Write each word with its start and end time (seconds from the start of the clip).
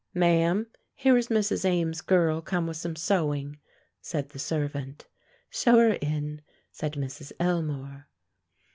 "Ma'am, 0.15 0.65
here 0.95 1.15
is 1.15 1.27
Mrs. 1.27 1.63
Ames's 1.63 2.01
girl 2.01 2.41
come 2.41 2.65
with 2.65 2.77
some 2.77 2.95
sewing," 2.95 3.59
said 4.01 4.29
the 4.29 4.39
servant. 4.39 5.05
"Show 5.51 5.77
her 5.77 5.91
in," 5.93 6.41
said 6.71 6.93
Mrs. 6.93 7.31
Elmore. 7.39 8.07